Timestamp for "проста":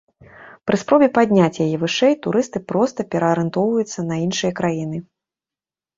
2.71-3.07